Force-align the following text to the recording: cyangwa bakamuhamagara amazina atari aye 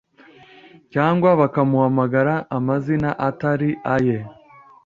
cyangwa 0.93 1.29
bakamuhamagara 1.39 2.33
amazina 2.57 3.09
atari 3.27 3.69
aye 3.93 4.17